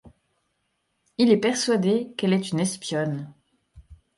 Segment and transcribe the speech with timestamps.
[1.19, 3.31] Il est persuadé qu'elle est une espionne.